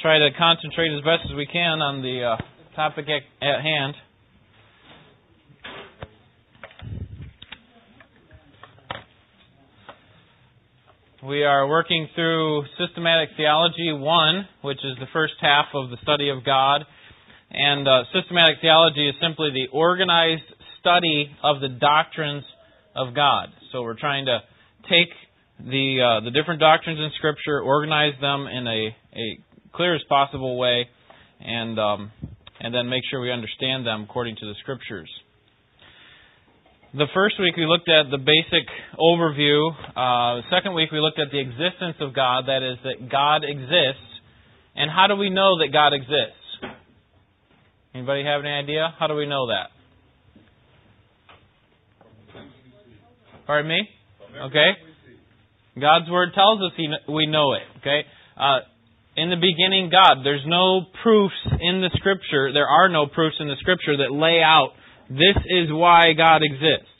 [0.00, 2.36] try to concentrate as best as we can on the uh,
[2.74, 3.94] topic at, at hand.
[11.22, 16.30] We are working through Systematic Theology 1, which is the first half of the study
[16.30, 16.86] of God.
[17.50, 20.48] And uh, systematic theology is simply the organized
[20.80, 22.44] study of the doctrines
[22.96, 23.48] of God.
[23.70, 24.38] So we're trying to
[24.88, 25.12] take
[25.58, 30.58] the uh, the different doctrines in Scripture, organize them in a, a clear as possible
[30.58, 30.86] way,
[31.40, 32.12] and um,
[32.60, 35.10] and then make sure we understand them according to the Scriptures.
[36.92, 38.66] The first week we looked at the basic
[38.98, 39.70] overview.
[39.70, 43.44] Uh, the second week we looked at the existence of God, that is, that God
[43.44, 44.10] exists.
[44.74, 46.74] And how do we know that God exists?
[47.94, 48.92] Anybody have any idea?
[48.98, 49.70] How do we know that?
[53.46, 53.88] Pardon me?
[54.46, 54.70] Okay.
[55.80, 57.62] God's Word tells us he, we know it.
[57.78, 58.02] Okay.
[58.36, 58.60] Uh,
[59.16, 60.24] in the beginning, God.
[60.24, 62.52] There's no proofs in the Scripture.
[62.52, 64.70] There are no proofs in the Scripture that lay out
[65.10, 66.94] this is why God exists.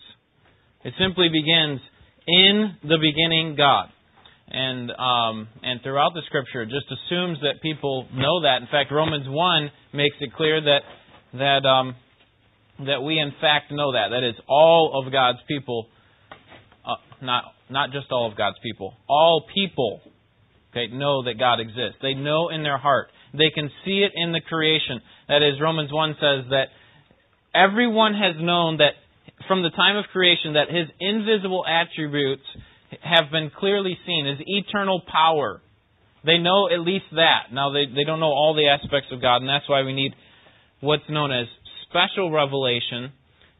[0.84, 1.80] It simply begins
[2.26, 3.86] in the beginning, God.
[4.48, 8.62] And um, and throughout the Scripture, it just assumes that people know that.
[8.62, 10.80] In fact, Romans one makes it clear that
[11.34, 11.94] that um,
[12.84, 14.08] that we in fact know that.
[14.10, 15.86] That is, all of God's people,
[16.84, 20.00] uh, not not just all of God's people, all people,
[20.70, 21.98] okay, know that God exists.
[22.02, 23.08] They know in their heart.
[23.32, 25.00] They can see it in the creation.
[25.28, 26.66] That is, Romans one says that
[27.54, 28.94] everyone has known that
[29.46, 32.44] from the time of creation that his invisible attributes
[33.02, 35.60] have been clearly seen, his eternal power.
[36.24, 37.52] They know at least that.
[37.52, 40.12] Now, they, they don't know all the aspects of God, and that's why we need
[40.80, 41.46] what's known as
[41.88, 43.12] special revelation.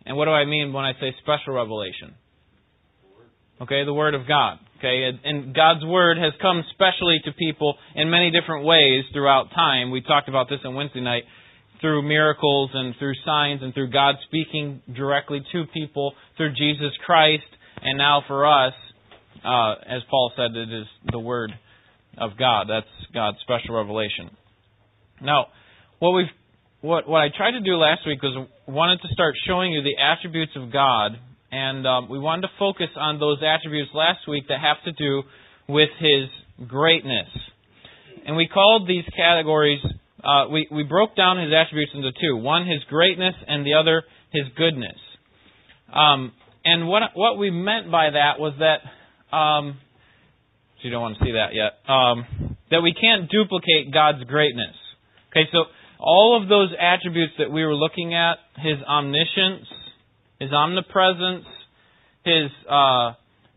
[0.05, 2.15] And what do I mean when I say special revelation?
[3.63, 4.59] Okay, the Word of God.
[4.81, 9.91] Okay, and God's Word has come specially to people in many different ways throughout time.
[9.91, 11.25] We talked about this on Wednesday night
[11.83, 17.45] through miracles and through signs and through God speaking directly to people through Jesus Christ.
[17.83, 18.73] And now for us,
[19.45, 21.53] uh, as Paul said, it is the Word
[22.17, 22.67] of God.
[22.67, 24.31] That's God's special revelation.
[25.21, 25.49] Now,
[25.99, 26.33] what we've
[26.81, 30.01] what what I tried to do last week was wanted to start showing you the
[30.03, 31.19] attributes of God,
[31.53, 35.23] and um, we wanted to focus on those attributes last week that have to do
[35.69, 37.29] with His greatness.
[38.27, 39.81] And we called these categories
[40.23, 44.03] uh, we, we broke down his attributes into two one, his greatness, and the other,
[44.33, 44.99] his goodness.
[45.93, 46.33] Um,
[46.65, 49.79] and what, what we meant by that was that, um,
[50.83, 54.77] you don't want to see that yet, um, that we can't duplicate God's greatness.
[55.31, 55.65] Okay, so
[55.99, 59.67] all of those attributes that we were looking at, his omniscience,
[60.41, 61.45] his omnipresence,
[62.25, 63.13] his, uh,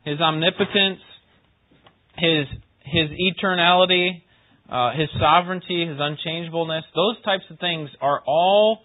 [0.06, 1.00] his omnipotence,
[2.18, 2.46] his,
[2.86, 4.22] his eternality,
[4.70, 8.80] uh, his sovereignty, his unchangeableness, those types of things are all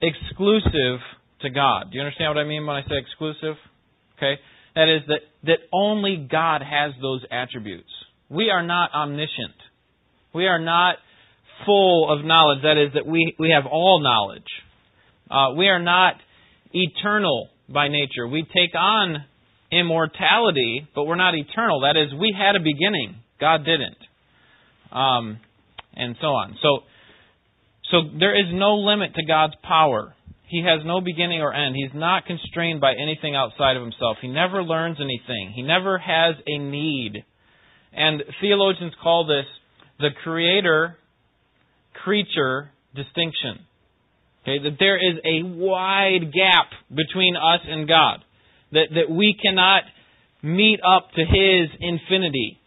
[0.00, 1.00] exclusive
[1.40, 1.90] to God.
[1.90, 3.56] Do you understand what I mean when I say exclusive?
[4.16, 4.40] Okay?
[4.74, 7.90] That is that, that only God has those attributes.
[8.28, 9.56] We are not omniscient.
[10.34, 10.96] We are not
[11.66, 12.62] full of knowledge.
[12.62, 14.48] That is that we, we have all knowledge.
[15.30, 16.14] Uh, we are not
[16.72, 18.26] eternal by nature.
[18.26, 19.24] We take on
[19.70, 21.80] immortality, but we're not eternal.
[21.80, 23.16] That is, we had a beginning.
[23.40, 23.96] God didn't
[24.92, 25.38] um,
[25.94, 26.56] and so on.
[26.62, 26.80] So,
[27.90, 30.14] so there is no limit to God's power.
[30.48, 31.74] He has no beginning or end.
[31.74, 34.18] He's not constrained by anything outside of himself.
[34.20, 35.52] He never learns anything.
[35.54, 37.24] He never has a need.
[37.92, 39.46] And theologians call this
[39.98, 40.98] the creator
[42.04, 43.64] creature distinction.
[44.42, 48.24] Okay, that there is a wide gap between us and God.
[48.72, 49.82] That, that we cannot
[50.42, 52.58] meet up to His infinity.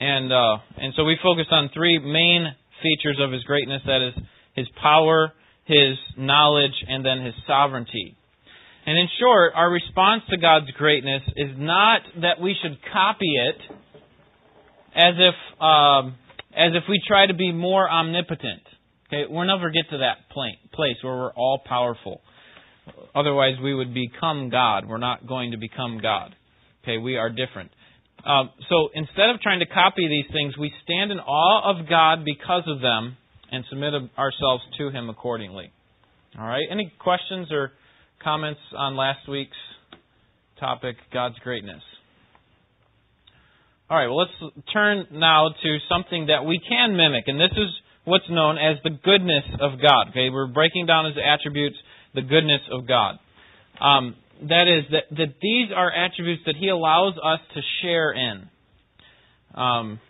[0.00, 2.46] And uh, and so we focused on three main
[2.82, 4.14] features of his greatness that is
[4.54, 5.32] his power,
[5.66, 8.16] his knowledge, and then his sovereignty.
[8.86, 13.56] And in short, our response to God's greatness is not that we should copy it
[14.96, 16.16] as if um,
[16.56, 18.62] as if we try to be more omnipotent.
[19.10, 22.20] Okay, we'll never get to that place where we're all powerful.
[23.12, 24.88] Otherwise, we would become God.
[24.88, 26.34] We're not going to become God.
[26.84, 27.72] Okay, we are different.
[28.24, 32.24] Um, so instead of trying to copy these things, we stand in awe of God
[32.24, 33.16] because of them
[33.50, 35.72] and submit ourselves to Him accordingly.
[36.38, 36.62] All right.
[36.70, 37.72] Any questions or
[38.22, 39.56] comments on last week's
[40.60, 41.82] topic, God's greatness?
[43.88, 44.06] All right.
[44.06, 47.70] Well, let's turn now to something that we can mimic, and this is
[48.10, 50.10] what's known as the goodness of God.
[50.10, 51.76] Okay, we're breaking down His attributes,
[52.14, 53.18] the goodness of God.
[53.80, 58.48] Um, that is, that, that these are attributes that He allows us to share in.
[59.54, 60.00] Um,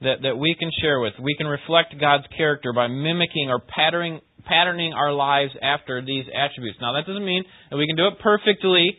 [0.00, 1.14] that, that we can share with.
[1.20, 6.78] We can reflect God's character by mimicking or patterning, patterning our lives after these attributes.
[6.80, 8.98] Now, that doesn't mean that we can do it perfectly,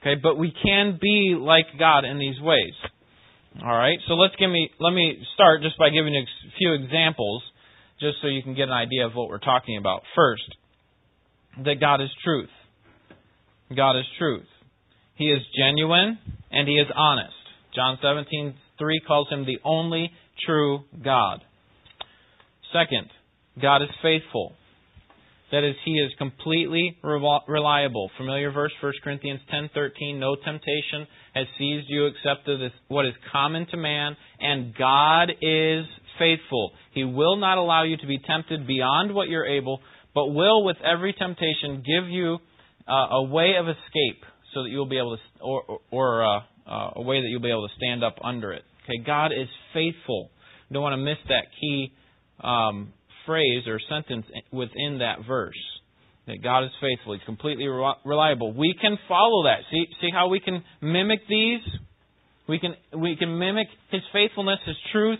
[0.00, 2.74] okay, but we can be like God in these ways.
[3.62, 6.74] All right, so let's give me let me start just by giving you a few
[6.74, 7.40] examples,
[8.00, 10.02] just so you can get an idea of what we're talking about.
[10.16, 10.42] First,
[11.64, 12.50] that God is truth.
[13.74, 14.46] God is truth.
[15.14, 16.18] He is genuine
[16.50, 17.34] and he is honest.
[17.74, 20.10] John 17 3 calls him the only
[20.44, 21.40] true God.
[22.72, 23.08] Second,
[23.62, 24.54] God is faithful.
[25.52, 28.10] That is, he is completely reliable.
[28.16, 32.48] Familiar verse, 1 Corinthians 10:13, no temptation has seized you except
[32.88, 35.84] what is common to man, and God is
[36.18, 36.72] faithful.
[36.92, 39.80] He will not allow you to be tempted beyond what you're able,
[40.14, 42.38] but will with every temptation give you
[42.88, 44.24] uh, a way of escape
[44.54, 47.50] so that you'll be able to or or uh, uh, a way that you'll be
[47.50, 48.62] able to stand up under it.
[48.84, 50.30] Okay, God is faithful.
[50.72, 51.92] Don't want to miss that key
[52.40, 52.92] um,
[53.26, 55.58] phrase or sentence within that verse.
[56.26, 57.12] That God is faithful.
[57.12, 58.54] He's completely reliable.
[58.54, 59.58] We can follow that.
[59.70, 61.60] See, see how we can mimic these?
[62.48, 65.18] We can we can mimic His faithfulness, His truth,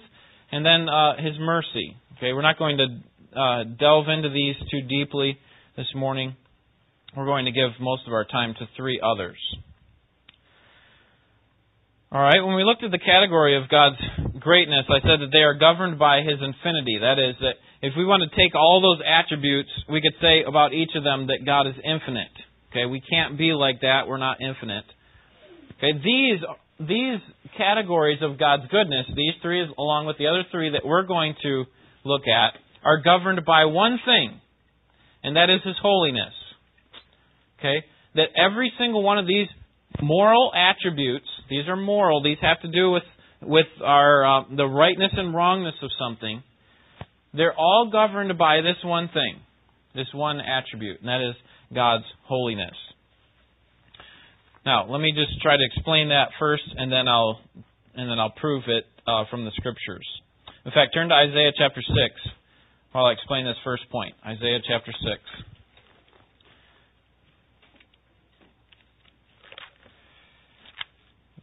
[0.50, 1.96] and then uh, His mercy.
[2.16, 5.38] Okay, we're not going to uh, delve into these too deeply
[5.76, 6.36] this morning.
[7.16, 9.36] We're going to give most of our time to three others.
[12.10, 13.96] All right, when we looked at the category of God's
[14.44, 17.00] greatness, I said that they are governed by His infinity.
[17.00, 20.72] That is, that if we want to take all those attributes, we could say about
[20.72, 22.36] each of them that God is infinite.
[22.70, 24.06] Okay, we can't be like that.
[24.06, 24.84] We're not infinite.
[25.78, 26.40] Okay, these
[26.78, 27.20] these
[27.56, 31.64] categories of God's goodness, these three, along with the other three that we're going to
[32.04, 34.40] look at, are governed by one thing,
[35.22, 36.34] and that is His holiness.
[37.58, 39.48] Okay, that every single one of these
[40.02, 42.22] moral attributes these are moral.
[42.22, 43.02] These have to do with
[43.46, 46.42] with our uh, the rightness and wrongness of something.
[47.32, 49.40] They're all governed by this one thing,
[49.94, 51.34] this one attribute, and that is
[51.74, 52.74] God's holiness.
[54.64, 57.40] Now, let me just try to explain that first, and then I'll
[57.94, 60.06] and then I'll prove it uh, from the scriptures.
[60.64, 62.14] In fact, turn to Isaiah chapter six
[62.92, 64.14] while I explain this first point.
[64.24, 65.20] Isaiah chapter six.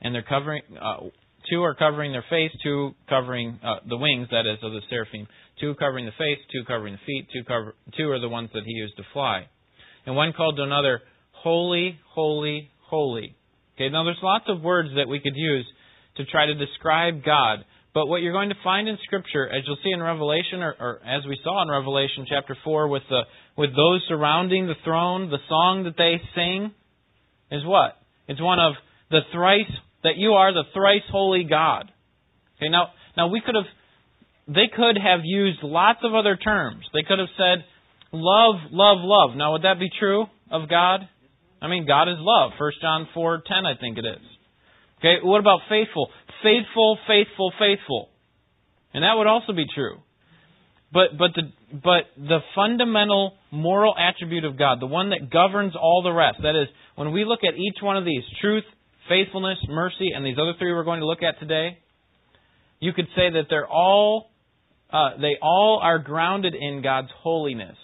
[0.00, 0.62] and they're covering.
[0.80, 1.08] Uh,
[1.50, 5.26] two are covering their face, two covering uh, the wings, that is, of the seraphim.
[5.60, 7.74] Two covering the face, two covering the feet, two cover.
[7.96, 9.46] Two are the ones that he used to fly,
[10.06, 13.36] and one called to another, "Holy, holy, holy."
[13.74, 15.66] Okay, now there's lots of words that we could use
[16.16, 17.64] to try to describe God.
[17.92, 21.00] But what you're going to find in Scripture, as you'll see in Revelation, or, or,
[21.04, 23.22] as we saw in Revelation chapter 4 with, the,
[23.56, 26.72] with those surrounding the throne, the song that they sing
[27.50, 27.96] is what?
[28.28, 28.74] It's one of
[29.10, 29.70] the thrice,
[30.02, 31.90] that you are the thrice holy God.
[32.56, 33.64] Okay, now, now we could have,
[34.46, 36.84] they could have used lots of other terms.
[36.92, 37.64] They could have said,
[38.12, 39.36] love, love, love.
[39.36, 41.08] Now, would that be true of God?
[41.60, 42.52] I mean, God is love.
[42.58, 44.24] 1 John 4 10, I think it is.
[44.98, 46.10] Okay, what about faithful?
[46.42, 48.08] Faithful, faithful, faithful.
[48.94, 49.98] And that would also be true.
[50.92, 56.02] But but the but the fundamental moral attribute of God, the one that governs all
[56.02, 58.64] the rest, that is, when we look at each one of these truth,
[59.08, 61.78] faithfulness, mercy, and these other three we're going to look at today,
[62.78, 64.30] you could say that they're all
[64.92, 67.76] uh, they all are grounded in God's holiness.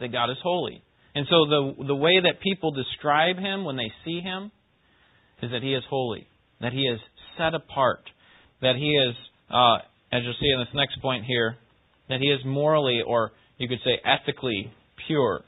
[0.00, 0.82] That God is holy.
[1.14, 4.50] And so the the way that people describe him when they see him
[5.42, 6.26] is that he is holy,
[6.60, 6.98] that he is
[7.36, 8.02] set apart,
[8.60, 9.14] that he is,
[9.50, 9.78] uh,
[10.12, 11.56] as you'll see in this next point here,
[12.08, 14.72] that he is morally, or you could say ethically,
[15.06, 15.42] pure.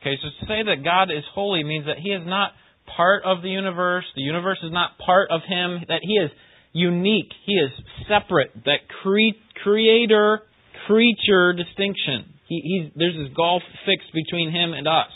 [0.00, 2.52] Okay, so to say that God is holy means that he is not
[2.96, 6.30] part of the universe, the universe is not part of him, that he is
[6.72, 7.70] unique, he is
[8.08, 10.42] separate, that cre- creator
[10.86, 12.32] creature distinction.
[12.48, 15.12] He, there's this gulf fixed between him and us.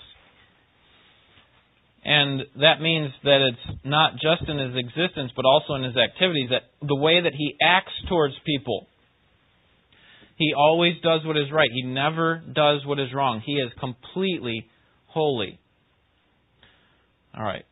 [2.05, 6.51] And that means that it's not just in his existence, but also in his activities,
[6.51, 8.87] that the way that he acts towards people.
[10.43, 11.69] He always does what is right.
[11.73, 13.41] He never does what is wrong.
[13.47, 14.67] He is completely
[15.07, 15.61] holy.
[17.33, 17.65] All right.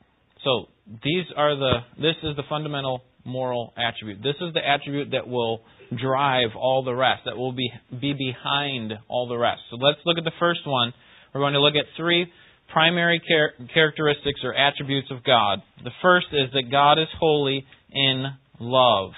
[0.45, 0.67] So
[1.03, 4.23] these are the this is the fundamental moral attribute.
[4.23, 5.63] This is the attribute that will
[6.01, 9.63] drive all the rest, that will be be behind all the rest.
[9.71, 10.95] So let's look at the first one.
[11.35, 12.27] We're going to look at three
[12.73, 15.59] primary char- characteristics or attributes of God.
[15.83, 18.27] The first is that God is holy in
[18.61, 19.11] love.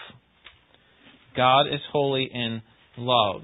[1.36, 2.62] God is holy in
[2.96, 3.42] love.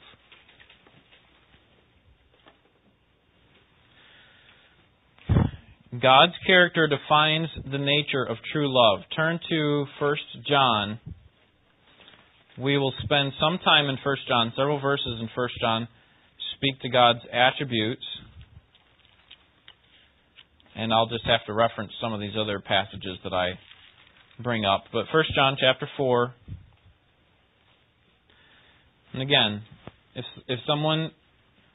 [5.90, 9.04] God's character defines the nature of true love.
[9.16, 11.00] Turn to 1 John.
[12.58, 15.88] We will spend some time in 1 John, several verses in 1 John,
[16.56, 18.04] speak to God's attributes.
[20.76, 23.58] And I'll just have to reference some of these other passages that I
[24.42, 24.84] bring up.
[24.92, 26.34] But 1 John chapter 4.
[29.18, 29.62] And again,
[30.14, 31.10] if if someone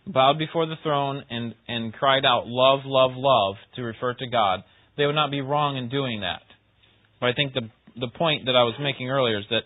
[0.07, 4.63] bowed before the throne and, and cried out, Love, love, love, to refer to God,
[4.95, 6.43] they would not be wrong in doing that.
[7.19, 7.69] But I think the,
[7.99, 9.63] the point that I was making earlier is that,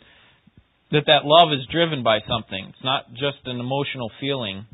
[0.92, 2.66] that that love is driven by something.
[2.70, 4.66] It's not just an emotional feeling.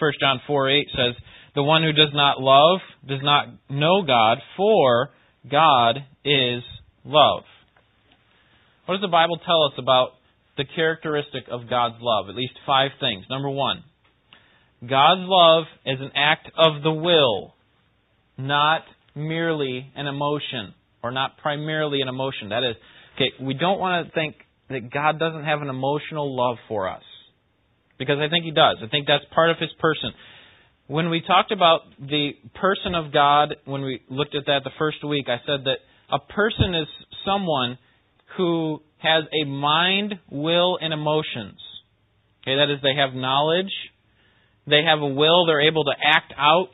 [0.00, 1.14] 1 John 4 8 says,
[1.54, 5.10] The one who does not love does not know God, for
[5.48, 6.64] God is
[7.04, 7.44] love.
[8.86, 10.14] What does the Bible tell us about
[10.56, 12.28] the characteristic of God's love?
[12.28, 13.24] At least five things.
[13.30, 13.84] Number one,
[14.80, 17.54] God's love is an act of the will,
[18.36, 18.82] not
[19.14, 22.48] merely an emotion, or not primarily an emotion.
[22.48, 22.76] That is,
[23.16, 24.36] okay, we don't want to think
[24.70, 27.02] that God doesn't have an emotional love for us.
[27.98, 28.78] Because I think He does.
[28.82, 30.10] I think that's part of His person.
[30.88, 35.04] When we talked about the person of God, when we looked at that the first
[35.06, 35.78] week, I said that
[36.10, 36.88] a person is
[37.24, 37.78] someone
[38.36, 41.58] who has a mind, will, and emotions.
[42.42, 43.72] Okay, that is, they have knowledge,
[44.66, 46.72] they have a will, they're able to act out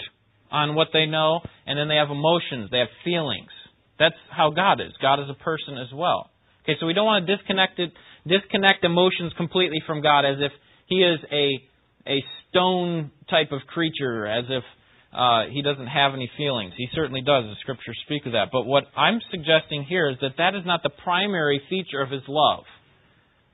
[0.50, 3.50] on what they know, and then they have emotions, they have feelings.
[3.99, 4.92] That's how God is.
[5.02, 6.30] God is a person as well.
[6.64, 7.92] Okay, so we don't want to disconnect it,
[8.26, 10.52] disconnect emotions completely from God as if
[10.87, 11.64] He is a
[12.08, 14.64] a stone type of creature, as if
[15.12, 16.72] uh, He doesn't have any feelings.
[16.76, 17.44] He certainly does.
[17.44, 18.48] The Scriptures speak of that.
[18.52, 22.22] But what I'm suggesting here is that that is not the primary feature of His
[22.28, 22.64] love.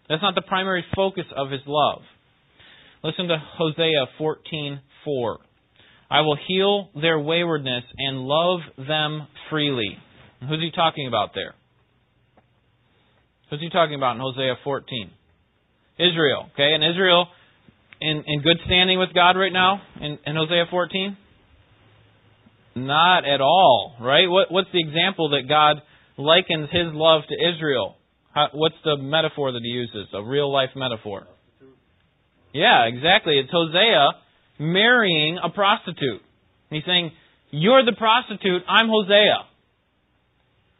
[0.08, 2.02] That's not the primary focus of His love.
[3.02, 5.36] Listen to Hosea 14:4.
[6.10, 9.98] I will heal their waywardness and love them freely.
[10.40, 11.54] Who's he talking about there?
[13.50, 15.10] Who's he talking about in Hosea 14?
[15.98, 16.50] Israel.
[16.54, 17.26] Okay, and Israel
[18.00, 21.16] in, in good standing with God right now in, in Hosea 14?
[22.74, 24.28] Not at all, right?
[24.28, 25.82] What, what's the example that God
[26.16, 27.96] likens his love to Israel?
[28.34, 30.08] How, what's the metaphor that he uses?
[30.12, 31.26] A real life metaphor.
[32.52, 33.38] Yeah, exactly.
[33.38, 34.10] It's Hosea
[34.58, 36.22] marrying a prostitute.
[36.70, 37.12] He's saying,
[37.50, 39.46] You're the prostitute, I'm Hosea.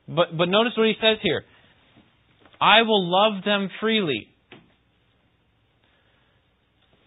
[0.09, 1.43] But but notice what he says here.
[2.61, 4.29] I will love them freely.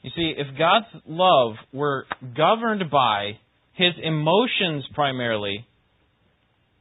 [0.01, 3.39] You see, if God's love were governed by
[3.77, 5.65] his emotions primarily,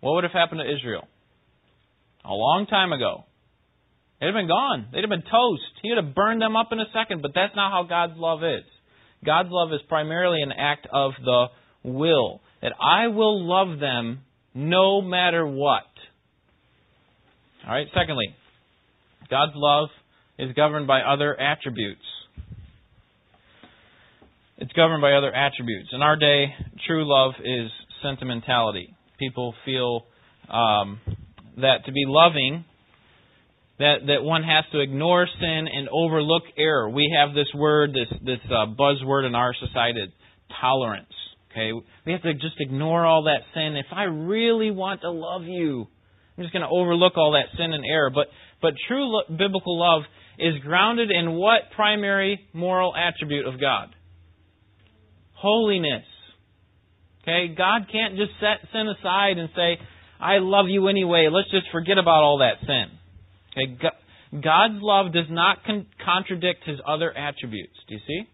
[0.01, 1.07] what would have happened to Israel?
[2.25, 3.25] A long time ago.
[4.19, 4.89] They'd have been gone.
[4.93, 5.63] They'd have been toast.
[5.83, 8.43] He would have burned them up in a second, but that's not how God's love
[8.43, 8.65] is.
[9.25, 11.47] God's love is primarily an act of the
[11.83, 12.41] will.
[12.63, 14.21] That I will love them
[14.55, 15.85] no matter what.
[17.67, 18.35] All right, secondly,
[19.29, 19.89] God's love
[20.39, 22.01] is governed by other attributes.
[24.59, 25.91] It's governed by other attributes.
[25.93, 26.47] In our day,
[26.87, 27.71] true love is
[28.03, 28.95] sentimentality.
[29.19, 30.07] People feel
[30.49, 31.01] um,
[31.57, 32.65] that to be loving
[33.79, 36.89] that, that one has to ignore sin and overlook error.
[36.89, 40.13] We have this word, this, this uh, buzzword in our society,
[40.61, 41.13] tolerance.
[41.53, 41.73] Okay,
[42.07, 43.77] we have to just ignore all that sin.
[43.77, 45.87] If I really want to love you,
[46.37, 48.11] I'm just going to overlook all that sin and error.
[48.11, 48.29] But
[48.61, 50.03] but true lo- biblical love
[50.39, 53.96] is grounded in what primary moral attribute of God?
[55.37, 56.05] Holiness.
[57.23, 59.79] Okay, God can't just set sin aside and say,
[60.21, 61.29] "I love you anyway.
[61.29, 62.91] Let's just forget about all that sin."
[63.51, 63.91] Okay,
[64.41, 67.77] God's love does not con- contradict His other attributes.
[67.89, 68.27] Do you see?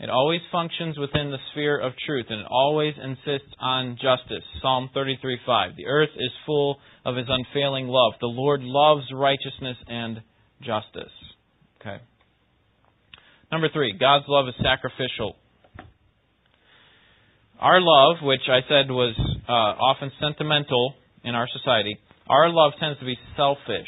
[0.00, 4.44] It always functions within the sphere of truth, and it always insists on justice.
[4.60, 5.76] Psalm 33:5.
[5.76, 8.14] The earth is full of His unfailing love.
[8.20, 10.22] The Lord loves righteousness and
[10.60, 11.12] justice.
[11.80, 12.00] Okay.
[13.54, 15.36] Number three, God's love is sacrificial.
[17.60, 19.14] Our love, which I said was
[19.48, 21.96] uh, often sentimental in our society,
[22.28, 23.86] our love tends to be selfish.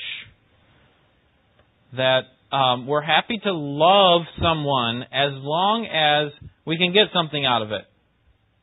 [1.97, 6.31] That um, we're happy to love someone as long as
[6.65, 7.83] we can get something out of it.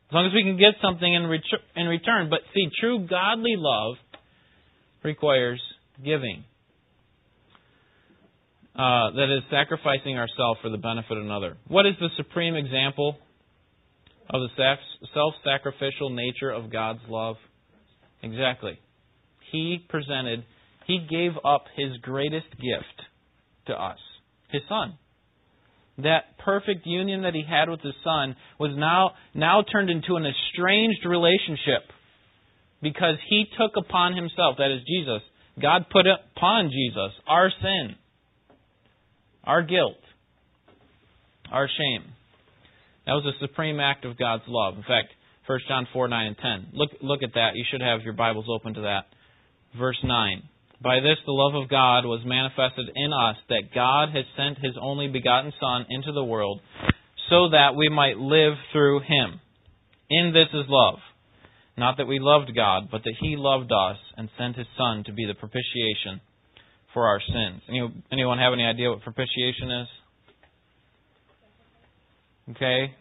[0.08, 1.42] As long as we can get something in, ret-
[1.76, 2.30] in return.
[2.30, 3.96] But see, true godly love
[5.02, 5.60] requires
[6.02, 6.44] giving.
[8.74, 11.56] Uh, that is sacrificing ourselves for the benefit of another.
[11.68, 13.16] What is the supreme example
[14.28, 14.76] of the
[15.14, 17.36] self sacrificial nature of God's love?
[18.22, 18.78] Exactly.
[19.52, 20.44] He presented,
[20.86, 23.06] He gave up His greatest gift
[23.66, 23.98] to us
[24.54, 24.98] his son.
[25.98, 30.26] That perfect union that he had with his son was now, now turned into an
[30.26, 31.86] estranged relationship
[32.82, 35.22] because he took upon himself, that is Jesus,
[35.60, 37.94] God put upon Jesus our sin,
[39.46, 39.98] our guilt,
[41.50, 42.04] our shame.
[43.06, 44.76] That was a supreme act of God's love.
[44.76, 45.08] In fact,
[45.46, 46.66] 1 John 4, 9, and 10.
[46.72, 47.50] Look, look at that.
[47.54, 49.04] You should have your Bibles open to that.
[49.78, 50.42] Verse 9.
[50.82, 54.74] By this the love of God was manifested in us, that God has sent his
[54.80, 56.60] only begotten Son into the world,
[57.28, 59.40] so that we might live through him.
[60.08, 60.98] In this is love.
[61.76, 65.12] Not that we loved God, but that he loved us and sent his Son to
[65.12, 66.20] be the propitiation
[66.94, 67.62] for our sins.
[68.10, 69.88] Anyone have any idea what propitiation is?
[72.52, 72.94] Okay.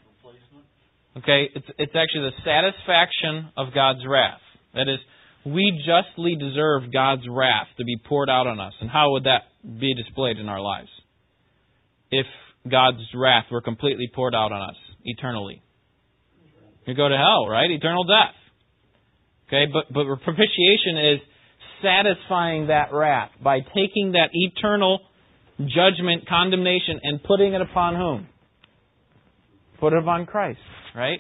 [1.16, 4.42] Okay, it's it's actually the satisfaction of God's wrath.
[4.74, 4.98] That is,
[5.46, 8.74] we justly deserve God's wrath to be poured out on us.
[8.82, 10.90] And how would that be displayed in our lives?
[12.10, 12.26] If
[12.70, 15.62] God's wrath were completely poured out on us eternally.
[16.88, 17.70] You go to hell, right?
[17.70, 18.36] Eternal death.
[19.48, 21.20] Okay, but but propitiation is
[21.84, 25.00] satisfying that wrath by taking that eternal
[25.60, 28.28] judgment, condemnation, and putting it upon whom?
[29.80, 30.60] Put it upon Christ,
[30.96, 31.20] right?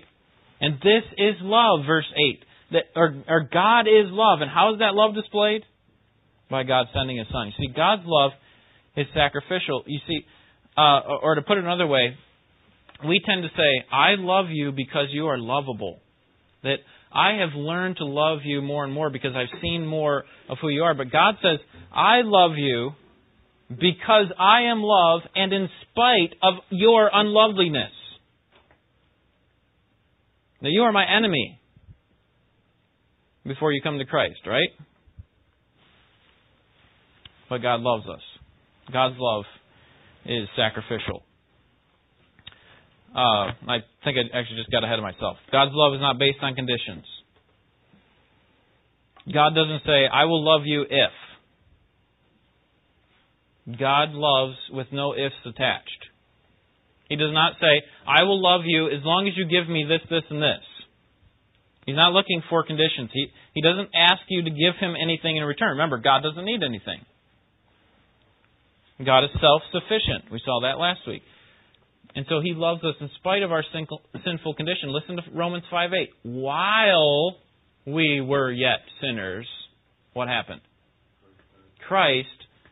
[0.61, 4.41] And this is love, verse 8 that or, or God is love.
[4.41, 5.63] And how is that love displayed?
[6.49, 7.47] By God sending His Son.
[7.47, 8.31] You see, God's love
[8.97, 9.83] is sacrificial.
[9.87, 10.25] You see,
[10.77, 12.17] uh, or to put it another way,
[13.07, 15.99] we tend to say, I love you because you are lovable.
[16.63, 16.77] That
[17.13, 20.69] I have learned to love you more and more because I've seen more of who
[20.69, 20.95] you are.
[20.95, 21.59] But God says,
[21.93, 22.91] I love you
[23.69, 27.91] because I am love and in spite of your unloveliness.
[30.61, 31.59] Now, you are my enemy
[33.45, 34.69] before you come to Christ, right?
[37.49, 38.21] But God loves us.
[38.91, 39.43] God's love
[40.25, 41.23] is sacrificial.
[43.15, 45.37] Uh, I think I actually just got ahead of myself.
[45.51, 47.05] God's love is not based on conditions.
[49.31, 51.13] God doesn't say, I will love you if.
[53.79, 56.03] God loves with no ifs attached.
[57.07, 60.01] He does not say, I will love you as long as you give me this,
[60.09, 60.65] this, and this.
[61.85, 63.09] He's not looking for conditions.
[63.13, 65.77] He, he doesn't ask you to give him anything in return.
[65.77, 67.05] Remember, God doesn't need anything.
[69.05, 70.31] God is self sufficient.
[70.31, 71.21] We saw that last week.
[72.15, 74.89] And so he loves us in spite of our sinful condition.
[74.89, 76.09] Listen to Romans 5 8.
[76.23, 77.37] While
[77.87, 79.47] we were yet sinners,
[80.13, 80.61] what happened?
[81.87, 82.27] Christ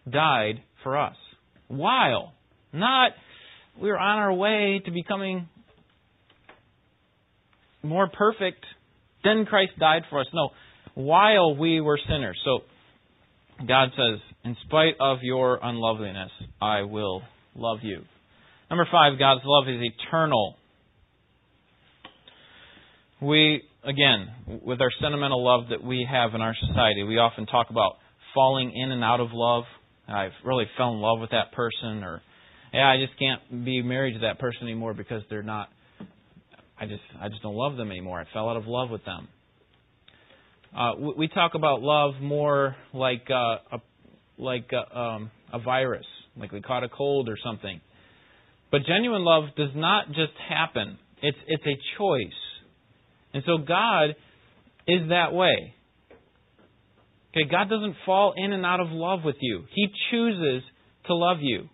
[0.10, 1.16] died for us.
[1.68, 2.34] While.
[2.74, 3.12] Not
[3.82, 5.50] we were on our way to becoming
[7.84, 8.64] more perfect
[9.24, 10.28] then Christ died for us.
[10.34, 10.50] No,
[10.96, 12.40] while we were sinners.
[12.44, 12.60] So
[13.68, 17.22] God says, in spite of your unloveliness, I will
[17.56, 18.02] love you.
[18.72, 20.56] Number five, God's love is eternal.
[23.22, 27.70] We, again, with our sentimental love that we have in our society, we often talk
[27.70, 27.98] about
[28.34, 29.66] falling in and out of love.
[30.08, 32.22] I've really fell in love with that person, or
[32.74, 35.68] yeah, I just can't be married to that person anymore because they're not
[36.80, 38.22] I just I just don't love them anymore.
[38.22, 39.28] I fell out of love with them.
[40.74, 43.82] Uh, we talk about love more like uh, a,
[44.38, 46.06] like a, um, a virus,
[46.38, 47.82] like we caught a cold or something.
[48.72, 50.98] But genuine love does not just happen.
[51.22, 52.40] It's it's a choice.
[53.34, 54.16] And so God
[54.88, 55.76] is that way.
[57.32, 59.64] Okay, God doesn't fall in and out of love with you.
[59.74, 60.64] He chooses
[61.08, 61.70] to love you.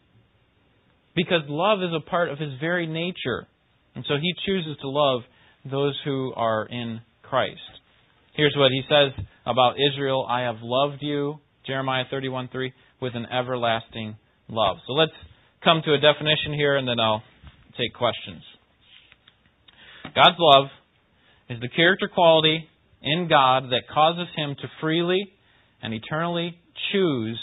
[1.15, 3.47] Because love is a part of his very nature.
[3.95, 5.21] And so he chooses to love
[5.65, 7.59] those who are in Christ.
[8.35, 13.25] Here's what he says about Israel I have loved you, Jeremiah 31 3, with an
[13.25, 14.15] everlasting
[14.47, 14.77] love.
[14.85, 15.11] So let's
[15.63, 17.23] come to a definition here and then I'll
[17.77, 18.43] take questions.
[20.15, 20.65] God's love
[21.49, 22.67] is the character quality
[23.01, 25.31] in God that causes him to freely
[25.81, 26.57] and eternally
[26.91, 27.39] choose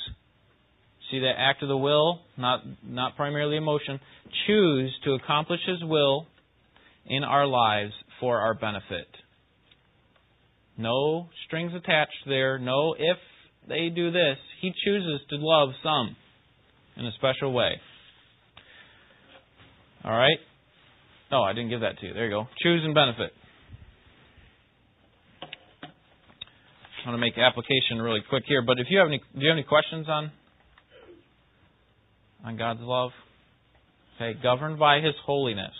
[1.10, 4.00] see that act of the will not not primarily emotion
[4.46, 6.26] choose to accomplish his will
[7.06, 9.06] in our lives for our benefit.
[10.76, 12.58] No strings attached there.
[12.58, 13.18] No if
[13.68, 14.38] they do this.
[14.60, 16.16] He chooses to love some
[16.96, 17.80] in a special way
[20.04, 20.38] all right
[21.32, 23.32] oh i didn't give that to you there you go choose and benefit
[27.04, 29.48] I want to make application really quick here, but if you have any, do you
[29.48, 30.32] have any questions on
[32.42, 33.10] on God's love?
[34.16, 35.74] Okay, governed by His holiness.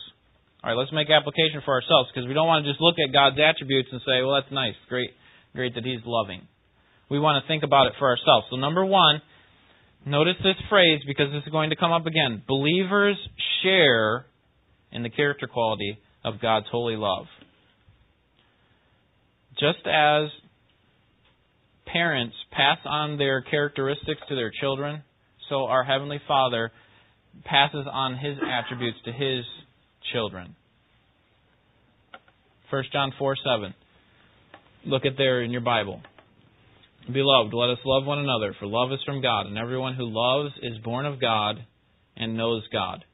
[0.62, 3.10] All right, let's make application for ourselves because we don't want to just look at
[3.10, 5.16] God's attributes and say, "Well, that's nice, great,
[5.54, 6.46] great that He's loving."
[7.08, 8.48] We want to think about it for ourselves.
[8.50, 9.22] So, number one,
[10.06, 12.42] notice this phrase because this is going to come up again.
[12.46, 13.16] Believers
[13.62, 14.26] share
[14.92, 17.26] in the character quality of God's holy love.
[19.58, 20.30] Just as
[21.86, 25.02] parents pass on their characteristics to their children,
[25.48, 26.72] so our Heavenly Father
[27.44, 29.44] passes on His attributes to His
[30.12, 30.56] children.
[32.70, 33.74] 1 John 4 7.
[34.86, 36.00] Look at there in your Bible.
[37.12, 40.54] Beloved, let us love one another, for love is from God, and everyone who loves
[40.62, 41.56] is born of God
[42.16, 43.04] and knows God.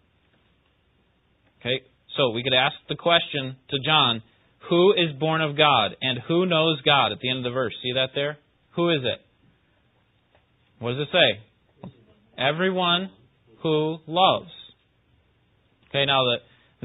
[1.61, 1.83] Okay?
[2.17, 4.23] So we could ask the question to John,
[4.69, 7.75] who is born of God and who knows God at the end of the verse?
[7.83, 8.39] See that there?
[8.77, 9.21] Who is it?
[10.79, 11.91] What does it say?
[12.39, 13.11] Everyone
[13.63, 14.51] who loves.
[15.89, 16.37] Okay, now the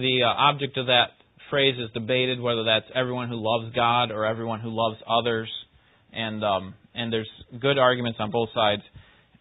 [0.01, 1.11] the uh, object of that
[1.49, 5.49] phrase is debated whether that's everyone who loves God or everyone who loves others,
[6.11, 7.29] and um, and there's
[7.59, 8.81] good arguments on both sides.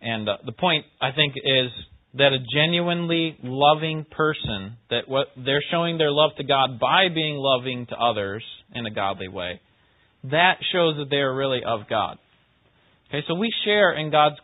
[0.01, 1.71] And uh, the point I think is
[2.15, 7.37] that a genuinely loving person that what they're showing their love to God by being
[7.37, 9.61] loving to others in a godly way,
[10.25, 12.19] that shows that they are really of God.
[13.09, 14.37] Okay, so we share in God's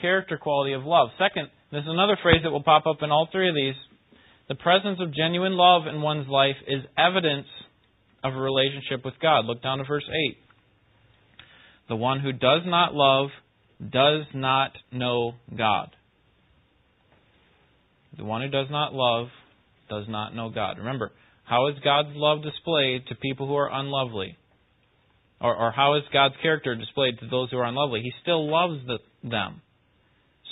[0.00, 1.08] character quality of love.
[1.18, 3.74] Second, there's another phrase that will pop up in all three of these.
[4.48, 7.46] The presence of genuine love in one's life is evidence
[8.22, 9.44] of a relationship with God.
[9.44, 10.36] Look down to verse 8.
[11.88, 13.28] The one who does not love
[13.80, 15.90] does not know God.
[18.16, 19.28] The one who does not love
[19.90, 20.78] does not know God.
[20.78, 21.12] Remember,
[21.44, 24.36] how is God's love displayed to people who are unlovely?
[25.40, 28.00] Or, or how is God's character displayed to those who are unlovely?
[28.02, 29.60] He still loves the, them.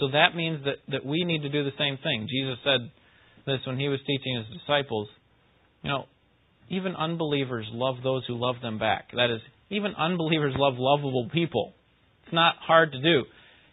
[0.00, 2.28] So that means that, that we need to do the same thing.
[2.28, 2.90] Jesus said
[3.46, 5.08] this when he was teaching his disciples.
[5.82, 6.04] You know,
[6.68, 9.10] even unbelievers love those who love them back.
[9.12, 9.40] That is,
[9.72, 11.72] even unbelievers love lovable people.
[12.24, 13.24] It's not hard to do.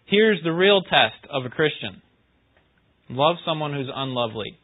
[0.05, 2.01] Here's the real test of a Christian
[3.09, 4.57] love someone who's unlovely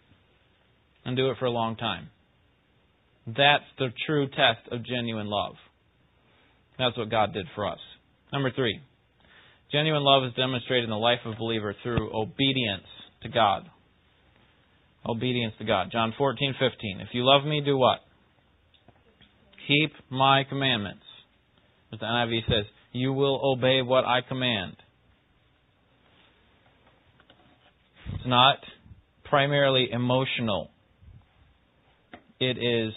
[1.03, 2.09] and do it for a long time.
[3.27, 5.55] That's the true test of genuine love.
[6.77, 7.79] That's what God did for us.
[8.31, 8.79] Number three,
[9.71, 12.87] genuine love is demonstrated in the life of a believer through obedience
[13.23, 13.63] to God.
[15.07, 15.89] Obedience to God.
[15.91, 17.01] John 14, 15.
[17.01, 17.99] If you love me, do what?
[19.67, 21.04] Keep my commandments.
[21.93, 24.75] As the NIV says, you will obey what I command.
[28.13, 28.57] It's not
[29.23, 30.69] primarily emotional.
[32.39, 32.93] It is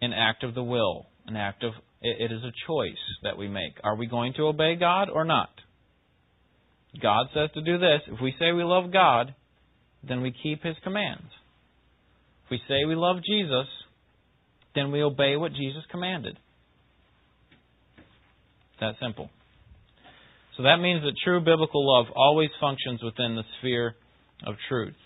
[0.00, 1.72] an act of the will, an act of
[2.04, 3.74] it is a choice that we make.
[3.84, 5.50] Are we going to obey God or not?
[7.00, 8.00] God says to do this.
[8.08, 9.34] If we say we love God,
[10.06, 11.30] then we keep His commands.
[12.44, 13.66] If we say we love Jesus,
[14.74, 16.38] then we obey what Jesus commanded.
[18.82, 19.30] That simple.
[20.56, 23.94] So that means that true biblical love always functions within the sphere
[24.44, 24.96] of truth.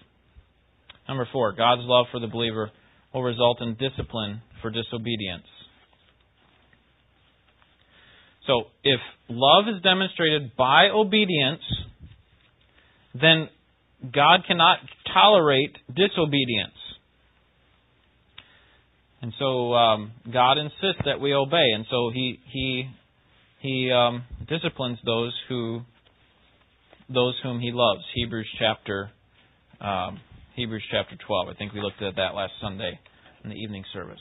[1.07, 2.71] Number four, God's love for the believer
[3.13, 5.45] will result in discipline for disobedience.
[8.47, 11.61] So if love is demonstrated by obedience,
[13.13, 13.51] then
[14.11, 14.79] God cannot
[15.13, 16.79] tolerate disobedience.
[19.21, 22.89] And so um, God insists that we obey, and so He He
[23.61, 25.81] He um, disciplines those who
[27.09, 28.03] those whom He loves.
[28.15, 29.11] Hebrews chapter
[29.81, 30.21] um,
[30.55, 31.49] Hebrews chapter 12.
[31.49, 32.99] I think we looked at that last Sunday
[33.45, 34.21] in the evening service.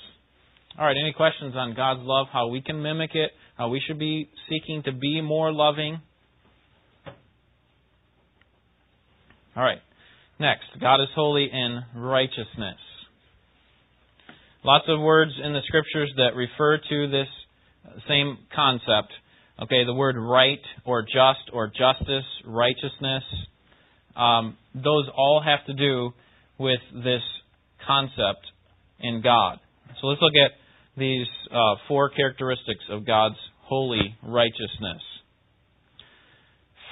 [0.77, 3.97] All right, any questions on God's love, how we can mimic it, how we should
[3.97, 6.01] be seeking to be more loving?
[9.55, 9.79] All right.
[10.37, 12.75] Next, God is holy in righteousness.
[14.65, 17.27] Lots of words in the scriptures that refer to this
[18.09, 19.13] same concept.
[19.61, 23.23] Okay, the word right or just or justice, righteousness,
[24.15, 26.11] um, those all have to do
[26.59, 27.21] with this
[27.87, 28.45] concept
[28.99, 29.59] in God.
[30.01, 30.51] So let's look at
[30.97, 35.01] these uh, four characteristics of God's holy righteousness.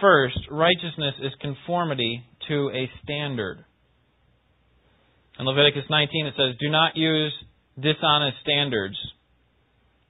[0.01, 3.63] First, righteousness is conformity to a standard.
[5.39, 7.33] In Leviticus 19 it says, Do not use
[7.75, 8.97] dishonest standards,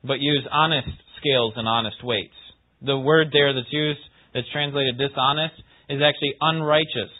[0.04, 0.89] but use honest
[1.20, 2.34] scales and honest weights.
[2.84, 4.00] The word there that's used,
[4.34, 5.56] that's translated dishonest,
[5.89, 7.12] is actually unrighteous.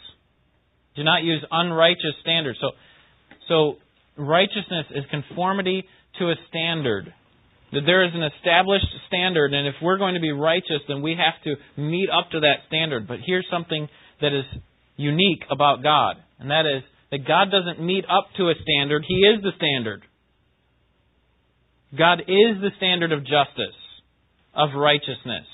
[0.96, 2.58] Do not use unrighteous standards.
[2.60, 2.70] So,
[3.48, 3.76] so
[4.16, 5.84] righteousness is conformity
[6.18, 7.12] to a standard.
[7.72, 11.18] That there is an established standard, and if we're going to be righteous, then we
[11.18, 13.08] have to meet up to that standard.
[13.08, 13.88] But here's something
[14.20, 14.44] that is
[14.96, 19.14] unique about God, and that is that God doesn't meet up to a standard, He
[19.14, 20.02] is the standard.
[21.96, 23.78] God is the standard of justice,
[24.54, 25.46] of righteousness.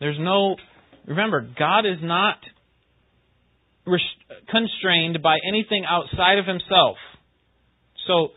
[0.00, 0.56] There's no,
[1.06, 2.36] remember, God is not
[4.50, 6.96] constrained by anything outside of Himself.
[8.06, 8.28] So,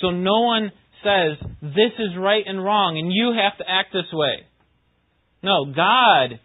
[0.00, 0.72] so no one
[1.04, 4.46] says, this is right and wrong, and you have to act this way.
[5.42, 6.38] No, God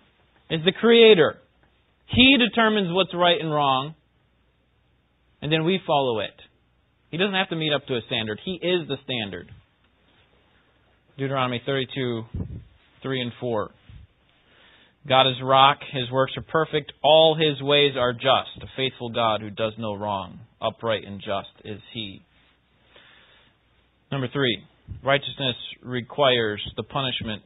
[0.49, 1.37] is the Creator.
[2.07, 3.95] He determines what's right and wrong,
[5.41, 6.33] and then we follow it.
[7.11, 8.39] He doesn't have to meet up to a standard.
[8.43, 9.51] He is the standard.
[11.17, 12.23] Deuteronomy 32,
[13.01, 13.71] 3 and 4.
[15.07, 18.57] God is rock, his works are perfect, all his ways are just.
[18.61, 22.23] A faithful God who does no wrong, upright and just is he.
[24.11, 24.63] Number three,
[25.03, 27.43] righteousness requires the punishment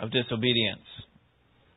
[0.00, 0.84] of disobedience.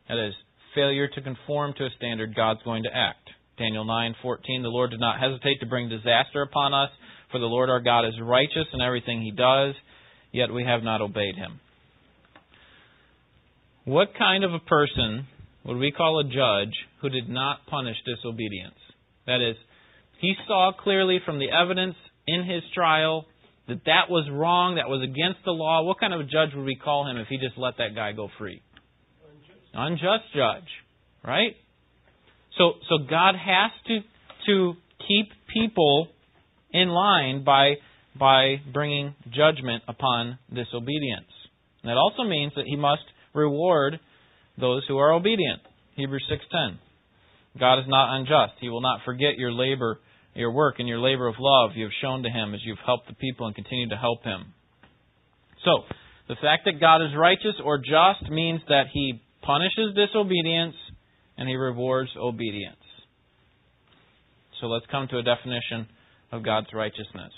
[0.09, 0.33] That is,
[0.75, 3.29] failure to conform to a standard God's going to act.
[3.57, 6.89] Daniel 9:14 The Lord did not hesitate to bring disaster upon us,
[7.31, 9.75] for the Lord our God is righteous in everything he does,
[10.31, 11.59] yet we have not obeyed him.
[13.89, 15.25] What kind of a person
[15.65, 18.77] would we call a judge who did not punish disobedience?
[19.25, 19.55] That is,
[20.21, 21.95] he saw clearly from the evidence
[22.27, 23.25] in his trial
[23.67, 25.81] that that was wrong, that was against the law.
[25.81, 28.11] What kind of a judge would we call him if he just let that guy
[28.11, 28.61] go free?
[29.73, 30.69] Unjust, Unjust judge,
[31.25, 31.55] right?
[32.59, 34.01] So, so God has to
[34.45, 36.09] to keep people
[36.69, 37.73] in line by
[38.15, 41.33] by bringing judgment upon disobedience.
[41.81, 43.01] And that also means that He must
[43.39, 43.99] reward
[44.59, 45.61] those who are obedient.
[45.95, 46.79] Hebrews six ten.
[47.59, 49.99] God is not unjust; He will not forget your labor,
[50.35, 53.07] your work, and your labor of love you have shown to Him as you've helped
[53.07, 54.53] the people and continue to help Him.
[55.65, 55.83] So,
[56.27, 60.75] the fact that God is righteous or just means that He punishes disobedience
[61.39, 62.75] and he rewards obedience.
[64.59, 65.87] So let's come to a definition
[66.33, 67.31] of God's righteousness.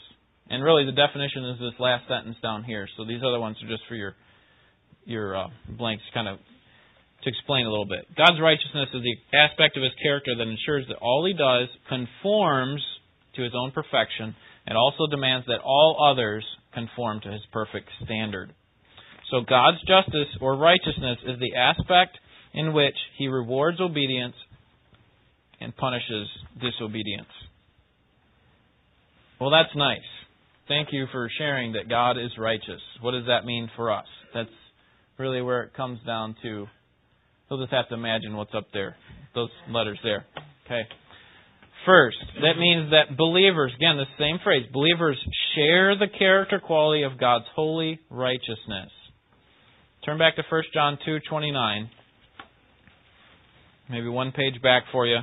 [0.50, 2.88] And really, the definition is this last sentence down here.
[2.98, 4.16] So these other ones are just for your
[5.06, 6.38] your uh, blanks, kind of
[7.24, 8.06] to explain a little bit.
[8.18, 12.82] God's righteousness is the aspect of His character that ensures that all He does conforms
[13.36, 14.36] to His own perfection,
[14.66, 18.54] and also demands that all others conform to His perfect standard.
[19.32, 22.18] So God's justice or righteousness is the aspect
[22.54, 24.36] in which he rewards obedience
[25.62, 26.28] and punishes
[26.60, 27.32] disobedience.
[29.40, 30.00] Well, that's nice.
[30.68, 32.82] Thank you for sharing that God is righteous.
[33.00, 34.06] What does that mean for us?
[34.34, 34.50] That's
[35.22, 36.68] really where it comes down to.
[37.50, 38.96] You'll just have to imagine what's up there,
[39.36, 40.26] those letters there.
[40.66, 40.82] Okay.
[41.86, 45.18] First, that means that believers, again, the same phrase, believers
[45.56, 48.92] share the character quality of God's holy righteousness.
[50.06, 51.90] Turn back to 1 John 2:29
[53.92, 55.18] maybe one page back for you.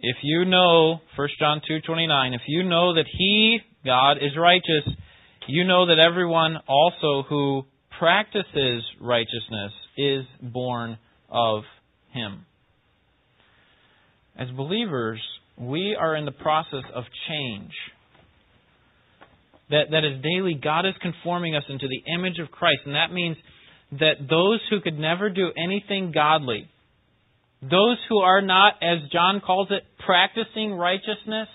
[0.00, 4.86] If you know 1 John 2:29, if you know that he God is righteous,
[5.48, 7.64] you know that everyone also who
[7.98, 10.98] practices righteousness is born
[11.30, 11.62] of
[12.12, 12.46] him.
[14.38, 15.20] As believers,
[15.58, 17.72] we are in the process of change.
[19.70, 22.80] That, that is daily, God is conforming us into the image of Christ.
[22.84, 23.36] And that means
[23.92, 26.68] that those who could never do anything godly,
[27.62, 31.48] those who are not, as John calls it, practicing righteousness,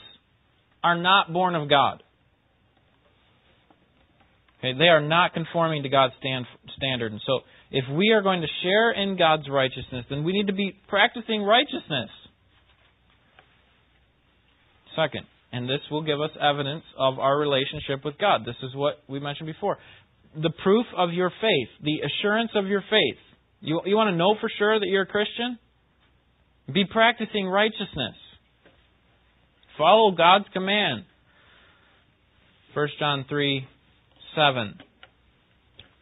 [0.83, 2.01] are not born of God.
[4.59, 7.11] Okay, they are not conforming to God's stand, standard.
[7.11, 10.53] And so if we are going to share in God's righteousness, then we need to
[10.53, 12.09] be practicing righteousness.
[14.95, 18.41] Second, and this will give us evidence of our relationship with God.
[18.45, 19.77] This is what we mentioned before.
[20.35, 23.19] The proof of your faith, the assurance of your faith.
[23.61, 25.59] You, you want to know for sure that you're a Christian?
[26.73, 28.15] Be practicing righteousness.
[29.77, 31.05] Follow God's command.
[32.73, 33.67] 1 John 3
[34.37, 34.77] 7.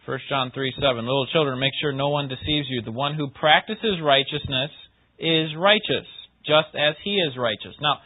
[0.03, 0.97] 1 John 3 7.
[0.99, 2.83] Little children, make sure no one deceives you.
[2.83, 4.69] The one who practices righteousness
[5.17, 6.05] is righteous,
[6.43, 7.73] just as he is righteous.
[7.79, 8.03] Now,